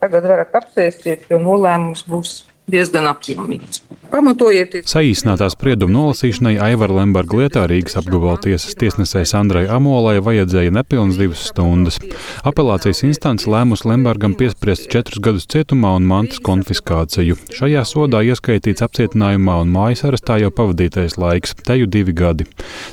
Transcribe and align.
Tagad 0.00 0.24
varat 0.24 0.54
apsēsties, 0.56 1.26
jo 1.28 1.38
nolēmums 1.42 2.06
būs 2.08 2.36
diezgan 2.70 3.08
apjomīgs. 3.10 3.82
Pamatojieties! 4.10 4.88
Saīsinātā 4.90 5.46
sprieduma 5.52 5.92
nolasīšanai 5.94 6.56
Aivara 6.66 6.96
Lemberga 6.98 7.38
lietā 7.38 7.62
Rīgas 7.70 7.94
apgabala 8.00 8.40
tiesas 8.42 8.74
tiesnesēji 8.80 9.28
Sandrai 9.30 9.62
Amolai 9.70 10.16
vajadzēja 10.26 10.72
nepilnas 10.74 11.18
divas 11.20 11.44
stundas. 11.46 12.00
Apelācijas 12.46 13.04
instance 13.06 13.46
lēmus 13.50 13.84
Lembergam 13.86 14.34
piespriest 14.38 14.88
četrus 14.90 15.22
gadus 15.22 15.46
cietumā 15.52 15.92
un 16.00 16.08
mantas 16.10 16.42
konfiskāciju. 16.42 17.38
Šajā 17.54 17.84
sodā 17.86 18.24
ieskaitīts 18.26 18.82
apcietinājumā 18.86 19.60
un 19.62 19.70
mājas 19.76 20.02
arestā 20.08 20.40
jau 20.42 20.50
pavadītais 20.50 21.14
laiks- 21.14 21.54
teju 21.68 21.86
divi 21.86 22.12
gadi. 22.12 22.48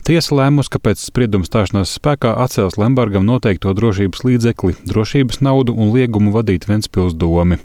Tiesa 0.05 0.37
lēmus, 0.37 0.69
ka 0.69 0.77
pēc 0.77 1.01
sprieduma 1.01 1.49
stāšanās 1.49 1.97
spēkā 1.97 2.35
atcels 2.45 2.77
Lembergam 2.77 3.25
noteikto 3.25 3.73
drošības 3.73 4.21
līdzekli, 4.21 4.77
drošības 4.85 5.41
naudu 5.41 5.73
un 5.73 5.91
liegumu 5.97 6.31
vadīt 6.31 6.69
Ventspils 6.69 7.17
domi. 7.17 7.57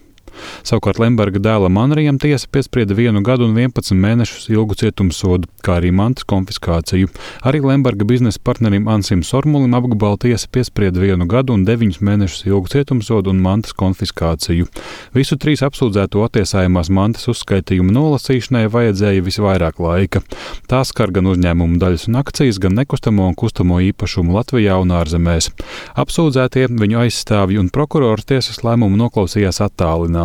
Savukārt 0.63 0.99
Lemberga 1.01 1.41
dēlam 1.43 1.77
Anrijam 1.81 2.17
tiesa 2.21 2.47
piesprieda 2.51 2.95
vienu 2.97 3.23
gadu 3.25 3.47
un 3.47 3.55
11 3.57 3.97
mēnešus 3.99 4.49
ilgu 4.53 4.77
cietumsodu, 4.79 5.49
kā 5.63 5.77
arī 5.79 5.91
mantas 5.95 6.27
konfiskāciju. 6.29 7.09
Arī 7.43 7.61
Lemberga 7.63 8.07
biznesa 8.07 8.41
partnerim 8.43 8.87
Ansim 8.91 9.23
Sormulim 9.27 9.75
apgabala 9.77 10.19
tiesa 10.21 10.49
piesprieda 10.51 11.01
vienu 11.01 11.27
gadu 11.29 11.55
un 11.57 11.65
9 11.67 11.99
mēnešus 12.03 12.47
ilgu 12.47 12.71
cietumsodu 12.73 13.33
un 13.33 13.41
mantas 13.43 13.75
konfiskāciju. 13.77 14.69
Visu 15.15 15.37
trīs 15.37 15.63
apsūdzēto 15.65 16.23
attiesājumās 16.25 16.91
mantas 16.93 17.29
uzskaitījumu 17.33 17.93
nolasīšanai 17.93 18.65
vajadzēja 18.73 19.25
visvairāk 19.25 19.81
laika. 19.83 20.23
Tās 20.71 20.93
skar 20.93 21.13
gan 21.15 21.29
uzņēmumu 21.31 21.79
daļas 21.81 22.07
un 22.09 22.21
akcijas, 22.21 22.61
gan 22.63 22.77
nekustamo 22.79 23.27
un 23.29 23.37
kustamo 23.37 23.79
īpašumu 23.89 24.35
Latvijā 24.37 24.79
un 24.81 24.93
ārzemēs. 24.95 25.51
Apsūdzētie, 25.99 26.67
viņu 26.71 27.03
aizstāvji 27.05 27.59
un 27.61 27.71
prokurori 27.73 28.25
tiesas 28.33 28.63
lēmumu 28.65 28.99
noklausījās 29.03 29.61
attālināti. 29.65 30.22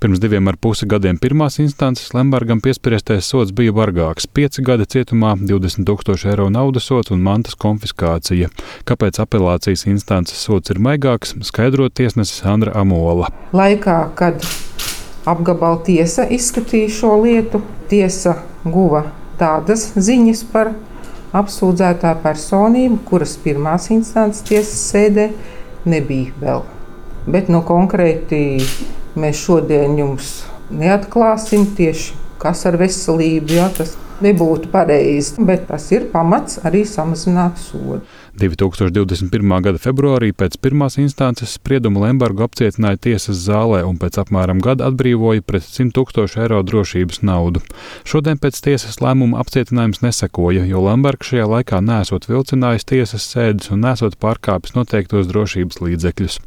Pirms 0.00 0.20
diviem 0.22 0.46
ar 0.48 0.56
pusi 0.60 0.86
gadiem 0.86 1.18
pirmās 1.18 1.58
instances 1.62 2.12
Lembergam 2.14 2.60
piespriestais 2.62 3.26
sots 3.26 3.54
bija 3.56 3.72
bargāks- 3.72 4.28
5 4.36 4.60
gadi 4.62 4.84
cietumā, 4.84 5.34
20 5.40 5.84
tūkstoši 5.88 6.30
eiro 6.32 6.48
naudas 6.50 6.84
sots 6.84 7.10
un 7.10 7.22
mantas 7.22 7.54
konfiskācija. 7.54 8.48
Kāpēc 8.86 9.18
apelācijas 9.24 9.86
instances 9.86 10.38
sots 10.38 10.70
ir 10.70 10.76
maigāks, 10.76 11.34
skaidro 11.42 11.88
tiesnesis 11.88 12.44
Andra 12.44 12.72
Amola. 12.72 13.28
Laikā, 13.52 14.14
kad 14.14 14.44
apgabala 15.26 15.82
tiesa 15.84 16.28
izskatīja 16.30 16.90
šo 16.90 17.22
lietu, 17.22 17.62
tiesa 17.88 18.36
guva 18.64 19.04
tādas 19.38 19.92
ziņas 19.96 20.44
par 20.52 20.74
apsūdzētā 21.36 22.14
personību, 22.22 23.00
kuras 23.08 23.36
pirmās 23.42 23.90
instances 23.90 24.44
tiesas 24.46 24.92
sēdē 24.92 25.30
nebija 25.86 26.32
vēl. 26.40 26.64
Bet 27.26 27.50
nu, 27.50 27.62
konkrēti 27.66 28.62
mēs 29.16 29.40
šodien 29.46 29.96
jums 29.98 30.44
neatklāsim 30.70 31.66
tieši 31.76 32.14
kas 32.42 32.66
ar 32.68 32.76
veselību. 32.80 33.56
Jā, 33.56 33.68
tas 33.76 33.96
nebūtu 34.24 34.70
pareizi, 34.72 35.36
bet 35.48 35.66
tas 35.70 35.88
ir 35.92 36.08
pamats 36.12 36.60
arī 36.66 36.84
samazināt 36.88 37.60
sodu. 37.60 38.02
2021. 38.36 39.62
gada 39.64 39.80
februārī 39.80 40.28
pēc 40.36 40.58
pirmās 40.60 40.98
instances 41.00 41.54
sprieduma 41.56 42.02
Lembergu 42.02 42.44
apcietināja 42.44 42.98
tiesas 43.06 43.38
zālē 43.46 43.80
un 43.88 43.96
pēc 43.96 44.18
apmēram 44.20 44.60
gada 44.64 44.90
atbrīvoja 44.90 45.40
pret 45.46 45.64
100 45.64 45.94
tūkstošu 45.96 46.42
eiro 46.44 46.58
drošības 46.66 47.22
naudu. 47.24 47.62
Šodien 48.04 48.36
pēc 48.42 48.58
tiesas 48.66 49.00
lēmuma 49.00 49.40
apcietinājums 49.40 50.02
nesekoja, 50.04 50.66
jo 50.68 50.82
Lembergs 50.84 51.30
šajā 51.30 51.46
laikā 51.54 51.80
nesot 51.80 52.28
vilcinājis 52.28 52.84
tiesas 52.92 53.24
sēdes 53.32 53.72
un 53.72 53.80
nesot 53.86 54.18
pārkāpis 54.20 54.76
noteiktos 54.76 55.30
drošības 55.32 55.80
līdzekļus. 55.80 56.38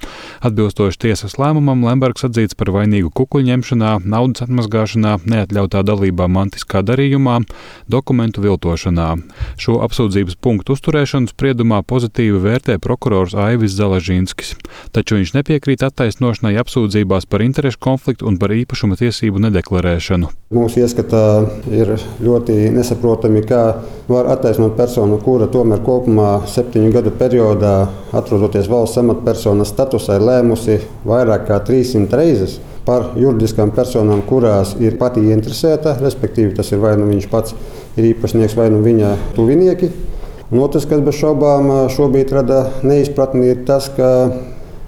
Atbilstoši 0.45 1.01
tiesas 1.07 1.39
lēmumam 1.41 1.87
Lembergs 1.87 2.27
atzīts 2.29 2.57
par 2.59 2.69
vainīgu 2.75 3.09
kukuļņemšanā, 3.17 3.95
naudas 4.05 4.45
atmazgāšanā, 4.45 5.17
neatļautā 5.25 5.81
dalībā 5.89 6.29
mantiskā 6.29 6.85
darījumā, 6.85 7.41
dokumentu 7.89 8.45
viltošanā. 8.45 9.09
Šo 9.57 9.81
apsūdzības 9.89 10.37
punktu 10.37 10.77
uzturēšanu 10.77 11.33
spriedumā 11.33 11.78
pozitīvi 11.87 12.39
vērtē 12.43 12.77
prokurors 12.81 13.35
Aivis 13.37 13.75
Zalažīnskis, 13.77 14.55
taču 14.95 15.19
viņš 15.19 15.33
nepiekrīt 15.37 15.83
attaisnošanai 15.85 16.55
apsūdzībās 16.61 17.27
par 17.29 17.43
interešu 17.45 17.81
konfliktu 17.83 18.27
un 18.29 18.39
par 18.41 18.53
īpašuma 18.55 18.97
tiesību 18.99 19.41
nedeklarēšanu. 19.47 20.31
Mūsu 20.55 20.81
ieskatā 20.83 21.23
ir 21.71 21.93
ļoti 22.25 22.71
nesaprotami, 22.75 23.43
kā 23.45 23.63
var 24.09 24.31
attaisnot 24.33 24.73
personu, 24.77 25.19
kura 25.21 25.49
tomēr 25.51 25.83
kopumā 25.85 26.31
septiņu 26.49 26.95
gadu 26.95 27.13
periodā, 27.19 27.75
atrodoties 28.17 28.71
valsts 28.71 29.01
amatpersonas 29.03 29.69
statusā, 29.69 30.17
ir 30.17 30.25
lēmusi 30.25 30.79
vairāk 31.05 31.45
kā 31.51 31.61
300 31.69 32.19
reizes 32.19 32.57
par 32.89 33.11
juridiskām 33.19 33.69
personām, 33.75 34.23
kurās 34.25 34.73
ir 34.81 34.97
pati 34.97 35.21
interesēta, 35.29 35.97
respektīvi 36.01 36.55
tas 36.57 36.71
ir 36.73 36.81
vai 36.81 36.95
nu 36.97 37.09
viņš 37.11 37.27
pats 37.29 37.53
ir 37.99 38.09
īpašnieks 38.13 38.55
vai 38.57 38.69
nu 38.73 38.81
viņa 38.85 39.15
tuvinieki. 39.35 39.91
Un 40.49 40.63
otrs, 40.65 40.87
kas 40.89 41.03
bez 41.05 41.19
šaubām 41.19 41.67
šobrīd 41.93 42.31
rada 42.33 42.63
neizpratni, 42.81 43.51
ir 43.53 43.59
tas, 43.67 43.85
ka 43.93 44.07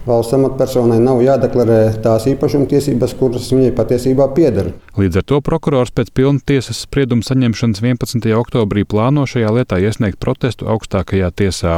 valsts 0.05 0.33
amatpersonai 0.35 0.99
nav 1.01 1.21
jādeklarē 1.23 1.79
tās 2.03 2.25
īpašumtiesības, 2.31 3.13
kuras 3.19 3.49
viņai 3.53 3.71
patiesībā 3.77 4.27
pieder. 4.35 4.71
Līdz 4.97 5.21
ar 5.21 5.25
to 5.27 5.39
prokurors 5.45 5.93
pēc 5.95 6.09
pilna 6.17 6.41
tiesas 6.45 6.81
sprieduma 6.85 7.23
saņemšanas 7.23 7.79
11. 7.83 8.27
oktobrī 8.35 8.83
plāno 8.83 9.23
šajā 9.29 9.51
lietā 9.55 9.79
iesniegt 9.79 10.19
protestu 10.19 10.67
augstākajā 10.71 11.29
tiesā. 11.39 11.77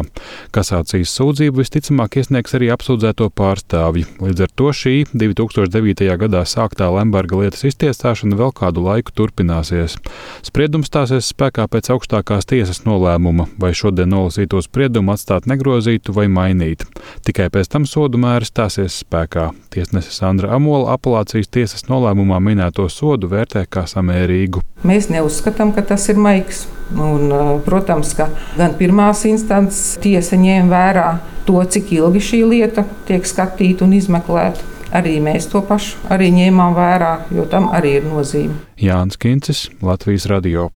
Kasācijas 0.56 1.14
sūdzību 1.14 1.62
visticamāk 1.62 2.18
iesniegs 2.22 2.58
arī 2.58 2.72
apsūdzēto 2.74 3.30
pārstāvji. 3.38 4.08
Līdz 4.24 4.46
ar 4.48 4.54
to 4.58 4.72
šī 4.74 4.96
2009. 5.14 6.10
gadā 6.24 6.42
sāktā 6.50 6.90
Lemberga 6.96 7.38
lietas 7.44 7.66
iztiesāšana 7.70 8.40
vēl 8.40 8.56
kādu 8.58 8.86
laiku 8.88 9.14
turpināsies. 9.14 10.00
Spriedums 10.46 10.90
stāsies 10.90 11.30
spēkā 11.34 11.68
pēc 11.70 11.92
augstākās 11.94 12.50
tiesas 12.50 12.84
nolēmuma, 12.88 13.48
vai 13.62 13.74
šodien 13.78 14.10
nolasīto 14.14 14.62
spriedumu 14.64 15.14
atstāt 15.14 15.46
negrozītu 15.50 16.16
vai 16.18 16.26
mainīt. 16.32 16.88
Tikai 17.28 17.52
pēc 17.54 17.70
tam 17.76 17.86
sodu 17.90 18.13
sodu 18.14 18.22
mēri 18.22 18.46
stāsies 18.46 19.00
spēkā. 19.02 19.48
Tiesnese 19.74 20.12
Sandra 20.14 20.54
Amola 20.54 20.94
apelācijas 20.94 21.50
tiesas 21.50 21.88
nolēmumā 21.90 22.38
minēto 22.40 22.86
sodu 22.86 23.26
vērtē 23.32 23.66
kā 23.66 23.88
samērīgu. 23.90 24.62
Mēs 24.86 25.10
neuzskatām, 25.10 25.74
ka 25.74 25.82
tas 25.82 26.06
ir 26.10 26.20
maigs. 26.22 26.68
Un, 26.94 27.34
protams, 27.66 28.14
ka 28.14 28.28
gan 28.58 28.76
pirmās 28.78 29.24
instances 29.26 29.98
tiesa 30.04 30.38
ņēma 30.38 30.70
vērā 30.70 31.08
to, 31.48 31.58
cik 31.66 31.90
ilgi 31.98 32.22
šī 32.22 32.44
lieta 32.52 32.86
tiek 33.08 33.26
skatīta 33.26 33.88
un 33.88 33.98
izmeklēta. 33.98 34.62
Arī 34.94 35.18
mēs 35.18 35.50
to 35.50 35.64
pašu 35.66 35.98
arī 36.14 36.30
ņēmām 36.36 36.78
vērā, 36.78 37.14
jo 37.34 37.48
tam 37.50 37.72
arī 37.74 37.98
ir 37.98 38.06
nozīme. 38.06 38.60
Jānis 38.78 39.18
Kincis, 39.18 39.66
Latvijas 39.82 40.30
Radio. 40.30 40.70